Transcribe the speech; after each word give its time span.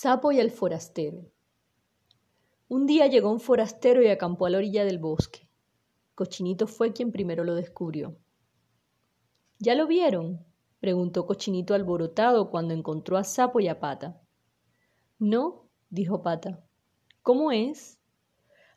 Sapo 0.00 0.30
y 0.30 0.38
el 0.38 0.52
forastero. 0.52 1.28
Un 2.68 2.86
día 2.86 3.08
llegó 3.08 3.32
un 3.32 3.40
forastero 3.40 4.00
y 4.00 4.06
acampó 4.06 4.46
a 4.46 4.50
la 4.50 4.58
orilla 4.58 4.84
del 4.84 5.00
bosque. 5.00 5.48
Cochinito 6.14 6.68
fue 6.68 6.92
quien 6.92 7.10
primero 7.10 7.42
lo 7.42 7.56
descubrió. 7.56 8.16
¿Ya 9.58 9.74
lo 9.74 9.88
vieron? 9.88 10.46
preguntó 10.78 11.26
Cochinito 11.26 11.74
alborotado 11.74 12.48
cuando 12.48 12.74
encontró 12.74 13.16
a 13.16 13.24
Sapo 13.24 13.58
y 13.58 13.66
a 13.66 13.80
Pata. 13.80 14.22
No, 15.18 15.68
dijo 15.90 16.22
Pata. 16.22 16.64
¿Cómo 17.22 17.50
es? 17.50 17.98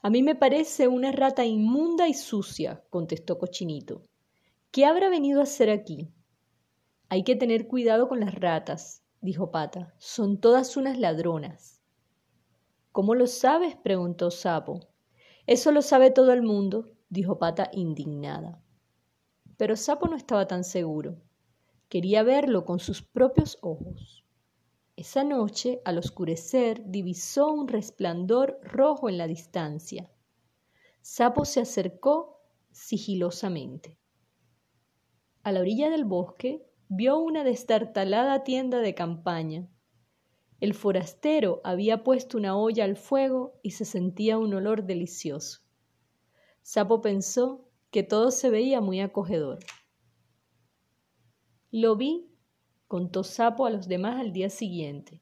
A 0.02 0.10
mí 0.10 0.24
me 0.24 0.34
parece 0.34 0.88
una 0.88 1.12
rata 1.12 1.46
inmunda 1.46 2.08
y 2.08 2.16
sucia, 2.16 2.84
contestó 2.90 3.38
Cochinito. 3.38 4.08
¿Qué 4.72 4.86
habrá 4.86 5.08
venido 5.08 5.40
a 5.40 5.44
hacer 5.44 5.70
aquí? 5.70 6.12
Hay 7.10 7.24
que 7.24 7.36
tener 7.36 7.68
cuidado 7.68 8.10
con 8.10 8.22
las 8.22 8.34
ratas, 8.34 9.04
dijo 9.22 9.52
Pata. 9.52 9.94
Son 10.00 10.40
todas 10.40 10.76
unas 10.76 11.00
ladronas. 11.00 11.82
¿Cómo 12.92 13.16
lo 13.16 13.28
sabes? 13.28 13.76
preguntó 13.76 14.32
Sapo. 14.32 14.82
Eso 15.48 15.72
lo 15.72 15.82
sabe 15.82 16.12
todo 16.12 16.34
el 16.34 16.42
mundo, 16.42 16.92
dijo 17.10 17.40
Pata 17.40 17.70
indignada. 17.72 18.62
Pero 19.58 19.76
Sapo 19.76 20.08
no 20.08 20.18
estaba 20.18 20.48
tan 20.48 20.64
seguro. 20.64 21.22
Quería 21.88 22.24
verlo 22.24 22.66
con 22.66 22.80
sus 22.80 23.02
propios 23.02 23.58
ojos. 23.62 24.26
Esa 24.96 25.24
noche, 25.24 25.82
al 25.86 25.98
oscurecer, 25.98 26.84
divisó 26.86 27.52
un 27.52 27.68
resplandor 27.68 28.60
rojo 28.64 29.10
en 29.10 29.18
la 29.18 29.28
distancia. 29.28 30.12
Sapo 31.02 31.46
se 31.46 31.62
acercó 31.62 32.40
sigilosamente. 32.72 33.98
A 35.44 35.52
la 35.52 35.62
orilla 35.62 35.90
del 35.90 36.06
bosque 36.06 36.71
vio 36.94 37.20
una 37.20 37.46
destartalada 37.46 38.44
tienda 38.44 38.82
de 38.82 38.94
campaña. 38.94 39.66
El 40.60 40.74
forastero 40.74 41.62
había 41.64 42.04
puesto 42.04 42.38
una 42.38 42.58
olla 42.58 42.84
al 42.84 42.98
fuego 42.98 43.58
y 43.64 43.72
se 43.72 43.86
sentía 43.86 44.38
un 44.38 44.54
olor 44.54 44.84
delicioso. 44.84 45.62
Sapo 46.62 47.00
pensó 47.00 47.70
que 47.92 48.04
todo 48.04 48.30
se 48.30 48.50
veía 48.50 48.82
muy 48.82 49.00
acogedor. 49.00 49.60
Lo 51.72 51.96
vi, 51.96 52.30
contó 52.88 53.24
Sapo 53.24 53.66
a 53.66 53.70
los 53.70 53.88
demás 53.88 54.20
al 54.20 54.34
día 54.34 54.50
siguiente. 54.50 55.22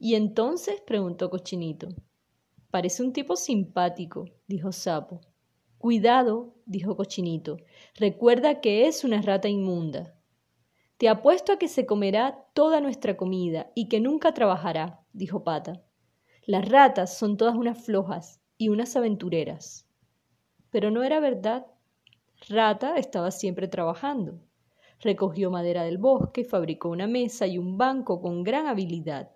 ¿Y 0.00 0.16
entonces? 0.16 0.80
preguntó 0.84 1.30
Cochinito. 1.30 1.90
Parece 2.72 3.04
un 3.04 3.12
tipo 3.12 3.36
simpático, 3.36 4.24
dijo 4.48 4.72
Sapo. 4.72 5.20
Cuidado, 5.78 6.56
dijo 6.66 6.96
Cochinito. 6.96 7.58
Recuerda 7.94 8.60
que 8.60 8.88
es 8.88 9.04
una 9.04 9.22
rata 9.22 9.48
inmunda. 9.48 10.18
Te 11.02 11.08
apuesto 11.08 11.50
a 11.50 11.56
que 11.56 11.66
se 11.66 11.84
comerá 11.84 12.46
toda 12.52 12.80
nuestra 12.80 13.16
comida 13.16 13.72
y 13.74 13.88
que 13.88 13.98
nunca 13.98 14.34
trabajará, 14.34 15.04
dijo 15.12 15.42
Pata. 15.42 15.82
Las 16.46 16.68
ratas 16.68 17.18
son 17.18 17.36
todas 17.36 17.56
unas 17.56 17.84
flojas 17.84 18.40
y 18.56 18.68
unas 18.68 18.94
aventureras. 18.94 19.88
Pero 20.70 20.92
no 20.92 21.02
era 21.02 21.18
verdad. 21.18 21.66
Rata 22.48 22.98
estaba 22.98 23.32
siempre 23.32 23.66
trabajando. 23.66 24.38
Recogió 25.00 25.50
madera 25.50 25.82
del 25.82 25.98
bosque, 25.98 26.44
fabricó 26.44 26.90
una 26.90 27.08
mesa 27.08 27.48
y 27.48 27.58
un 27.58 27.76
banco 27.76 28.22
con 28.22 28.44
gran 28.44 28.68
habilidad. 28.68 29.32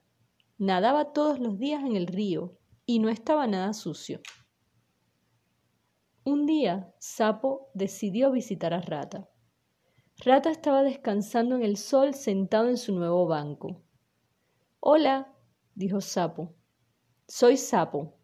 Nadaba 0.59 1.13
todos 1.13 1.41
los 1.41 1.59
días 1.59 1.83
en 1.83 1.97
el 1.97 2.07
río 2.07 2.57
y 2.85 3.01
no 3.01 3.09
estaba 3.09 3.49
nada 3.49 3.73
sucio. 3.73 4.21
Un 6.23 6.47
día, 6.47 6.95
Sapo 7.01 7.71
decidió 7.75 8.31
visitar 8.31 8.73
a 8.73 8.81
Rata. 8.81 9.29
Rata 10.25 10.51
estaba 10.51 10.83
descansando 10.83 11.57
en 11.57 11.63
el 11.63 11.77
sol 11.77 12.15
sentado 12.15 12.71
en 12.71 12.79
su 12.79 12.95
nuevo 12.95 13.27
banco. 13.27 13.83
Hola, 14.81 15.35
dijo 15.75 16.01
Sapo. 16.01 16.55
Soy 17.29 17.59
Sapo. 17.59 18.17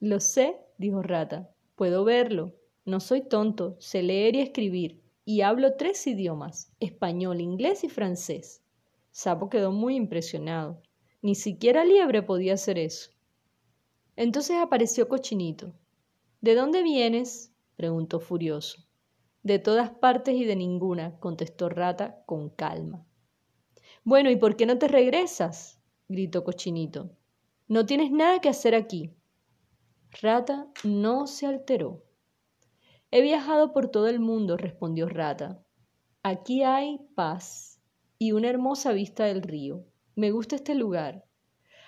Lo 0.00 0.20
sé, 0.20 0.56
dijo 0.78 1.02
Rata. 1.02 1.54
Puedo 1.76 2.04
verlo. 2.04 2.54
No 2.86 2.98
soy 2.98 3.28
tonto, 3.28 3.76
sé 3.78 4.02
leer 4.02 4.36
y 4.36 4.40
escribir, 4.40 5.02
y 5.26 5.42
hablo 5.42 5.76
tres 5.76 6.06
idiomas, 6.06 6.72
español, 6.80 7.42
inglés 7.42 7.84
y 7.84 7.90
francés. 7.90 8.64
Sapo 9.10 9.50
quedó 9.50 9.70
muy 9.70 9.96
impresionado. 9.96 10.80
Ni 11.20 11.34
siquiera 11.34 11.84
Liebre 11.84 12.22
podía 12.22 12.54
hacer 12.54 12.78
eso. 12.78 13.10
Entonces 14.16 14.56
apareció 14.56 15.08
Cochinito. 15.08 15.74
¿De 16.40 16.54
dónde 16.54 16.82
vienes? 16.82 17.52
preguntó 17.76 18.18
furioso. 18.18 18.82
De 19.42 19.58
todas 19.58 19.90
partes 19.90 20.36
y 20.36 20.44
de 20.44 20.54
ninguna, 20.54 21.18
contestó 21.18 21.68
Rata 21.68 22.22
con 22.26 22.48
calma. 22.48 23.04
Bueno, 24.04 24.30
¿y 24.30 24.36
por 24.36 24.54
qué 24.54 24.66
no 24.66 24.78
te 24.78 24.86
regresas? 24.86 25.80
gritó 26.08 26.44
Cochinito. 26.44 27.10
No 27.66 27.84
tienes 27.84 28.12
nada 28.12 28.40
que 28.40 28.48
hacer 28.48 28.76
aquí. 28.76 29.12
Rata 30.20 30.68
no 30.84 31.26
se 31.26 31.46
alteró. 31.46 32.04
He 33.10 33.20
viajado 33.20 33.72
por 33.72 33.88
todo 33.88 34.06
el 34.06 34.20
mundo, 34.20 34.56
respondió 34.56 35.08
Rata. 35.08 35.60
Aquí 36.22 36.62
hay 36.62 37.00
paz 37.16 37.80
y 38.18 38.30
una 38.30 38.48
hermosa 38.48 38.92
vista 38.92 39.24
del 39.24 39.42
río. 39.42 39.84
Me 40.14 40.30
gusta 40.30 40.54
este 40.54 40.76
lugar. 40.76 41.24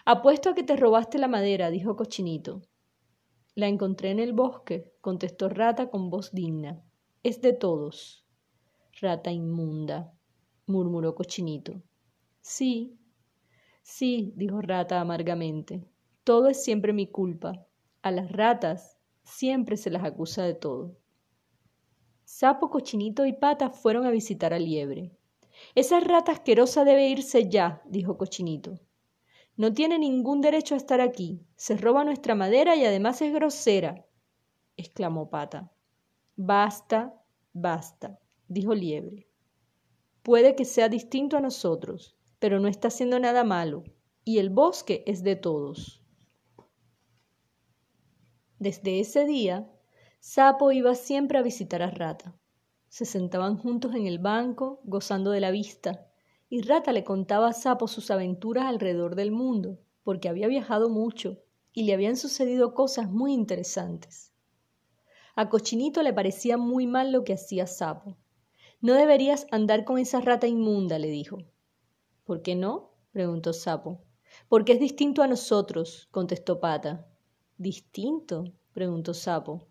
Apuesto 0.05 0.51
a 0.51 0.55
que 0.55 0.65
te 0.65 0.75
robaste 0.75 1.19
la 1.19 1.29
madera, 1.29 1.71
dijo 1.71 1.95
Cochinito. 1.95 2.63
La 3.55 3.69
encontré 3.69 4.11
en 4.11 4.19
el 4.19 4.33
bosque, 4.33 4.93
contestó 5.01 5.49
Rata 5.49 5.89
con 5.89 6.11
voz 6.11 6.33
digna 6.33 6.84
es 7.25 7.41
de 7.41 7.55
todos. 7.55 8.23
Rata 9.01 9.33
inmunda, 9.33 10.13
murmuró 10.67 11.15
Cochinito. 11.15 11.83
Sí, 12.43 12.99
sí, 13.83 14.35
dijo 14.37 14.61
Rata 14.61 15.01
amargamente. 15.01 15.83
Todo 16.23 16.49
es 16.49 16.63
siempre 16.63 16.93
mi 16.93 17.07
culpa. 17.07 17.67
A 18.03 18.11
las 18.11 18.31
ratas 18.31 18.99
siempre 19.23 19.79
se 19.79 19.91
las 19.91 20.05
acusa 20.05 20.45
de 20.45 20.53
todo. 20.53 20.99
Sapo, 22.25 22.69
Cochinito 22.69 23.25
y 23.25 23.33
Pata 23.33 23.71
fueron 23.71 24.05
a 24.05 24.11
visitar 24.11 24.53
a 24.53 24.59
Liebre. 24.59 25.11
Esa 25.75 26.01
rata 26.01 26.33
asquerosa 26.33 26.85
debe 26.85 27.09
irse 27.09 27.49
ya, 27.49 27.81
dijo 27.87 28.19
Cochinito. 28.19 28.79
No 29.57 29.73
tiene 29.73 29.99
ningún 29.99 30.43
derecho 30.43 30.75
a 30.75 30.79
estar 30.79 31.01
aquí. 31.01 31.41
Se 31.57 31.77
roba 31.79 32.05
nuestra 32.05 32.35
madera 32.35 32.77
y 32.77 32.85
además 32.85 33.23
es 33.23 33.33
grosera, 33.33 34.05
exclamó 34.77 35.31
Pata. 35.31 35.74
Basta, 36.37 37.15
basta, 37.53 38.19
dijo 38.49 38.75
Liebre. 38.75 39.29
Puede 40.25 40.57
que 40.57 40.65
sea 40.65 40.89
distinto 40.89 41.37
a 41.37 41.41
nosotros, 41.41 42.17
pero 42.41 42.59
no 42.59 42.67
está 42.67 42.89
haciendo 42.89 43.21
nada 43.21 43.45
malo, 43.45 43.85
y 44.25 44.39
el 44.39 44.51
bosque 44.51 45.05
es 45.07 45.23
de 45.23 45.37
todos. 45.37 46.03
Desde 48.59 48.99
ese 48.99 49.27
día, 49.27 49.71
Sapo 50.19 50.73
iba 50.73 50.97
siempre 50.97 51.39
a 51.39 51.43
visitar 51.43 51.83
a 51.83 51.91
Rata. 51.91 52.35
Se 52.89 53.05
sentaban 53.05 53.57
juntos 53.57 53.95
en 53.95 54.09
el 54.09 54.19
banco, 54.19 54.81
gozando 54.85 55.31
de 55.31 55.41
la 55.41 55.53
vista, 55.53 56.09
y 56.49 56.63
Rata 56.63 56.93
le 56.93 57.05
contaba 57.05 57.49
a 57.49 57.53
Sapo 57.53 57.87
sus 57.87 58.11
aventuras 58.11 58.65
alrededor 58.65 59.15
del 59.15 59.31
mundo, 59.31 59.79
porque 60.03 60.29
había 60.29 60.49
viajado 60.49 60.89
mucho 60.89 61.39
y 61.73 61.85
le 61.85 61.95
habían 61.95 62.17
sucedido 62.17 62.75
cosas 62.75 63.09
muy 63.09 63.33
interesantes. 63.33 64.34
A 65.37 65.49
Cochinito 65.49 66.03
le 66.03 66.13
parecía 66.13 66.57
muy 66.57 66.87
mal 66.87 67.11
lo 67.11 67.25
que 67.25 67.33
hacía 67.33 67.67
Sapo. 67.67 68.17
No 68.81 68.95
deberías 68.95 69.47
andar 69.51 69.85
con 69.85 69.99
esa 69.99 70.21
rata 70.21 70.47
inmunda, 70.47 70.99
le 70.99 71.09
dijo. 71.09 71.39
¿Por 72.25 72.43
qué 72.43 72.55
no? 72.55 72.93
preguntó 73.11 73.53
Sapo. 73.53 74.01
Porque 74.49 74.73
es 74.73 74.81
distinto 74.81 75.23
a 75.23 75.27
nosotros, 75.27 76.09
contestó 76.11 76.61
Pata. 76.61 77.07
¿Distinto? 77.59 78.45
preguntó 78.73 79.13
Sapo. 79.13 79.67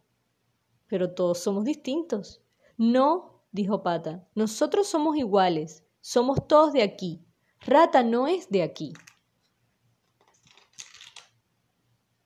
Pero 0.87 1.13
todos 1.13 1.39
somos 1.39 1.63
distintos. 1.63 2.41
No, 2.77 3.43
dijo 3.51 3.83
Pata, 3.83 4.27
nosotros 4.35 4.87
somos 4.87 5.15
iguales, 5.15 5.85
somos 6.01 6.45
todos 6.47 6.73
de 6.73 6.83
aquí. 6.83 7.23
Rata 7.61 8.03
no 8.03 8.27
es 8.27 8.49
de 8.49 8.63
aquí. 8.63 8.93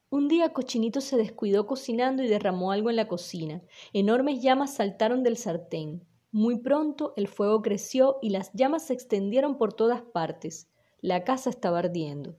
Un 0.09 0.30
día 0.30 0.54
Cochinito 0.54 1.01
se 1.01 1.18
descuidó 1.18 1.68
cocinando 1.68 2.24
y 2.24 2.30
derramó 2.30 2.71
algo 2.71 2.89
en 2.89 2.95
la 2.95 3.09
cocina. 3.09 3.62
Enormes 3.92 4.42
llamas 4.42 4.74
saltaron 4.74 5.21
del 5.21 5.36
sartén. 5.36 6.07
Muy 6.31 6.59
pronto 6.59 7.13
el 7.18 7.27
fuego 7.27 7.62
creció 7.62 8.18
y 8.21 8.30
las 8.30 8.54
llamas 8.54 8.88
se 8.88 8.94
extendieron 8.94 9.57
por 9.57 9.74
todas 9.74 10.01
partes. 10.01 10.69
La 11.01 11.25
casa 11.25 11.50
estaba 11.50 11.80
ardiendo. 11.80 12.38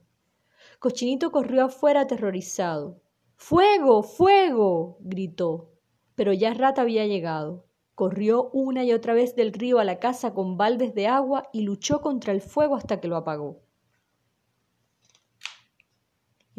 Cochinito 0.79 1.31
corrió 1.31 1.65
afuera 1.65 2.01
aterrorizado. 2.01 3.03
¡Fuego! 3.35 4.01
¡Fuego! 4.01 4.97
gritó. 5.01 5.69
Pero 6.15 6.33
ya 6.33 6.55
Rata 6.55 6.81
había 6.81 7.05
llegado. 7.05 7.67
Corrió 7.93 8.49
una 8.51 8.83
y 8.83 8.93
otra 8.93 9.13
vez 9.13 9.35
del 9.35 9.53
río 9.53 9.77
a 9.77 9.83
la 9.83 9.99
casa 9.99 10.33
con 10.33 10.57
baldes 10.57 10.95
de 10.95 11.05
agua 11.05 11.47
y 11.53 11.61
luchó 11.61 12.01
contra 12.01 12.33
el 12.33 12.41
fuego 12.41 12.75
hasta 12.75 12.99
que 12.99 13.07
lo 13.07 13.15
apagó. 13.15 13.61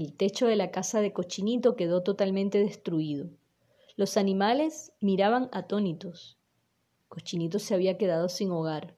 El 0.00 0.14
techo 0.14 0.46
de 0.46 0.56
la 0.56 0.70
casa 0.70 1.02
de 1.02 1.12
Cochinito 1.12 1.76
quedó 1.76 2.02
totalmente 2.02 2.58
destruido. 2.58 3.28
Los 3.96 4.16
animales 4.16 4.94
miraban 5.02 5.50
atónitos. 5.52 6.38
Cochinito 7.08 7.58
se 7.58 7.74
había 7.74 7.98
quedado 7.98 8.30
sin 8.30 8.50
hogar, 8.50 8.96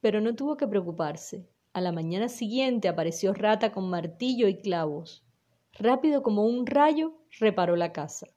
pero 0.00 0.20
no 0.20 0.36
tuvo 0.36 0.56
que 0.56 0.68
preocuparse. 0.68 1.48
A 1.72 1.80
la 1.80 1.90
mañana 1.90 2.28
siguiente 2.28 2.86
apareció 2.86 3.34
Rata 3.34 3.72
con 3.72 3.90
martillo 3.90 4.46
y 4.46 4.60
clavos. 4.60 5.24
Rápido 5.72 6.22
como 6.22 6.44
un 6.44 6.64
rayo, 6.64 7.12
reparó 7.40 7.74
la 7.74 7.92
casa. 7.92 8.28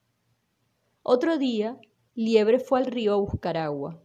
Otro 1.03 1.37
día, 1.37 1.79
Liebre 2.15 2.57
fue 2.57 2.79
al 2.79 2.87
río 2.87 3.13
a 3.13 3.17
buscar 3.17 3.55
agua. 3.55 4.01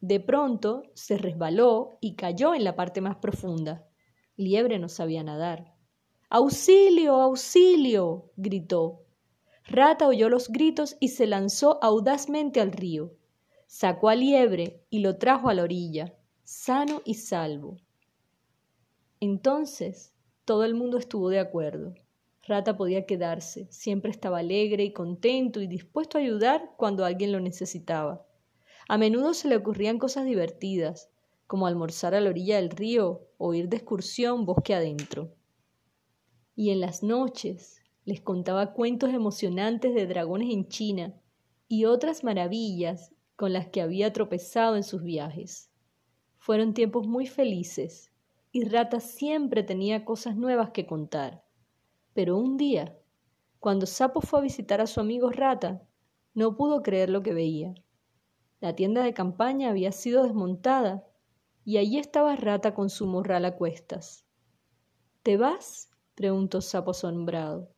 De 0.00 0.20
pronto 0.20 0.84
se 0.94 1.18
resbaló 1.18 1.98
y 2.00 2.16
cayó 2.16 2.54
en 2.54 2.64
la 2.64 2.76
parte 2.76 3.02
más 3.02 3.16
profunda. 3.16 3.86
Liebre 4.38 4.78
no 4.78 4.88
sabía 4.88 5.22
nadar. 5.22 5.75
¡Auxilio! 6.28 7.14
¡Auxilio! 7.20 8.32
gritó. 8.36 9.04
Rata 9.64 10.08
oyó 10.08 10.28
los 10.28 10.48
gritos 10.48 10.96
y 10.98 11.08
se 11.08 11.28
lanzó 11.28 11.78
audazmente 11.82 12.60
al 12.60 12.72
río. 12.72 13.12
Sacó 13.68 14.08
a 14.08 14.16
Liebre 14.16 14.82
y 14.90 15.00
lo 15.00 15.18
trajo 15.18 15.48
a 15.48 15.54
la 15.54 15.62
orilla, 15.62 16.14
sano 16.42 17.00
y 17.04 17.14
salvo. 17.14 17.76
Entonces 19.20 20.12
todo 20.44 20.64
el 20.64 20.74
mundo 20.74 20.98
estuvo 20.98 21.28
de 21.28 21.38
acuerdo. 21.38 21.94
Rata 22.42 22.76
podía 22.76 23.06
quedarse, 23.06 23.68
siempre 23.70 24.10
estaba 24.10 24.38
alegre 24.38 24.82
y 24.82 24.92
contento 24.92 25.60
y 25.60 25.68
dispuesto 25.68 26.18
a 26.18 26.22
ayudar 26.22 26.74
cuando 26.76 27.04
alguien 27.04 27.30
lo 27.30 27.38
necesitaba. 27.38 28.26
A 28.88 28.98
menudo 28.98 29.32
se 29.32 29.46
le 29.46 29.56
ocurrían 29.56 29.98
cosas 29.98 30.24
divertidas, 30.24 31.08
como 31.46 31.68
almorzar 31.68 32.16
a 32.16 32.20
la 32.20 32.30
orilla 32.30 32.56
del 32.56 32.70
río 32.70 33.28
o 33.38 33.54
ir 33.54 33.68
de 33.68 33.76
excursión 33.76 34.44
bosque 34.44 34.74
adentro. 34.74 35.35
Y 36.56 36.70
en 36.70 36.80
las 36.80 37.04
noches 37.04 37.80
les 38.04 38.20
contaba 38.20 38.72
cuentos 38.72 39.12
emocionantes 39.12 39.94
de 39.94 40.06
dragones 40.06 40.52
en 40.52 40.66
China 40.68 41.14
y 41.68 41.84
otras 41.84 42.24
maravillas 42.24 43.12
con 43.36 43.52
las 43.52 43.68
que 43.68 43.82
había 43.82 44.12
tropezado 44.12 44.76
en 44.76 44.82
sus 44.82 45.02
viajes. 45.02 45.70
Fueron 46.38 46.74
tiempos 46.74 47.06
muy 47.06 47.26
felices 47.26 48.10
y 48.52 48.64
Rata 48.64 49.00
siempre 49.00 49.62
tenía 49.62 50.04
cosas 50.04 50.36
nuevas 50.36 50.70
que 50.70 50.86
contar. 50.86 51.44
Pero 52.14 52.38
un 52.38 52.56
día, 52.56 52.96
cuando 53.60 53.84
Sapo 53.84 54.20
fue 54.20 54.38
a 54.38 54.42
visitar 54.42 54.80
a 54.80 54.86
su 54.86 55.00
amigo 55.00 55.30
Rata, 55.30 55.82
no 56.32 56.56
pudo 56.56 56.82
creer 56.82 57.10
lo 57.10 57.22
que 57.22 57.34
veía. 57.34 57.74
La 58.60 58.74
tienda 58.74 59.02
de 59.02 59.12
campaña 59.12 59.68
había 59.68 59.92
sido 59.92 60.22
desmontada 60.22 61.04
y 61.64 61.76
allí 61.76 61.98
estaba 61.98 62.36
Rata 62.36 62.72
con 62.72 62.88
su 62.88 63.06
morral 63.06 63.44
a 63.44 63.56
cuestas. 63.56 64.24
¿Te 65.22 65.36
vas? 65.36 65.90
Preguntó 66.16 66.62
Sapo 66.62 66.92
asombrado. 66.92 67.70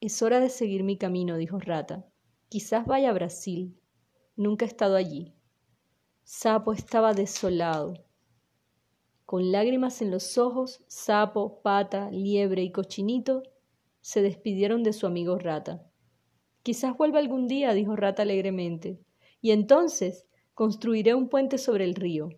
Es 0.00 0.22
hora 0.22 0.38
de 0.38 0.48
seguir 0.48 0.84
mi 0.84 0.96
camino, 0.96 1.36
dijo 1.36 1.58
Rata. 1.58 2.06
Quizás 2.48 2.86
vaya 2.86 3.10
a 3.10 3.12
Brasil. 3.12 3.76
Nunca 4.36 4.64
he 4.64 4.68
estado 4.68 4.94
allí. 4.94 5.34
Sapo 6.22 6.72
estaba 6.72 7.12
desolado. 7.12 7.94
Con 9.26 9.50
lágrimas 9.50 10.00
en 10.00 10.12
los 10.12 10.38
ojos, 10.38 10.84
Sapo, 10.86 11.60
Pata, 11.60 12.10
Liebre 12.10 12.62
y 12.62 12.70
Cochinito 12.70 13.42
se 14.00 14.22
despidieron 14.22 14.84
de 14.84 14.92
su 14.92 15.06
amigo 15.06 15.36
Rata. 15.36 15.84
Quizás 16.62 16.96
vuelva 16.96 17.18
algún 17.18 17.48
día, 17.48 17.74
dijo 17.74 17.96
Rata 17.96 18.22
alegremente, 18.22 19.00
y 19.40 19.50
entonces 19.50 20.26
construiré 20.54 21.14
un 21.14 21.28
puente 21.28 21.58
sobre 21.58 21.84
el 21.84 21.96
río. 21.96 22.28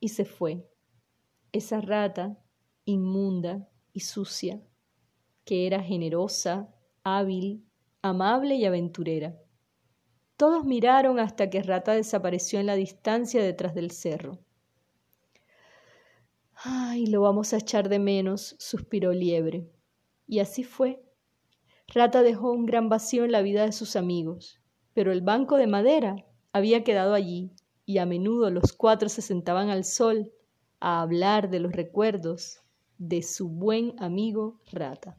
Y 0.00 0.08
se 0.08 0.24
fue. 0.24 0.68
Esa 1.52 1.80
rata, 1.80 2.38
inmunda 2.84 3.68
y 3.98 4.00
sucia, 4.00 4.62
que 5.44 5.66
era 5.66 5.82
generosa, 5.82 6.72
hábil, 7.02 7.64
amable 8.00 8.54
y 8.54 8.64
aventurera. 8.64 9.36
Todos 10.36 10.64
miraron 10.64 11.18
hasta 11.18 11.50
que 11.50 11.64
Rata 11.64 11.94
desapareció 11.94 12.60
en 12.60 12.66
la 12.66 12.76
distancia 12.76 13.42
detrás 13.42 13.74
del 13.74 13.90
cerro. 13.90 14.38
Ay, 16.54 17.06
lo 17.06 17.22
vamos 17.22 17.52
a 17.52 17.56
echar 17.56 17.88
de 17.88 17.98
menos, 17.98 18.54
suspiró 18.60 19.12
Liebre. 19.12 19.68
Y 20.28 20.38
así 20.38 20.62
fue. 20.62 21.02
Rata 21.88 22.22
dejó 22.22 22.52
un 22.52 22.66
gran 22.66 22.88
vacío 22.88 23.24
en 23.24 23.32
la 23.32 23.42
vida 23.42 23.64
de 23.64 23.72
sus 23.72 23.96
amigos, 23.96 24.60
pero 24.94 25.10
el 25.10 25.22
banco 25.22 25.56
de 25.56 25.66
madera 25.66 26.24
había 26.52 26.84
quedado 26.84 27.14
allí, 27.14 27.50
y 27.84 27.98
a 27.98 28.06
menudo 28.06 28.50
los 28.50 28.72
cuatro 28.72 29.08
se 29.08 29.22
sentaban 29.22 29.70
al 29.70 29.84
sol 29.84 30.30
a 30.78 31.00
hablar 31.02 31.50
de 31.50 31.58
los 31.58 31.72
recuerdos 31.72 32.62
de 32.98 33.22
su 33.22 33.48
buen 33.48 33.94
amigo 33.98 34.60
Rata. 34.72 35.16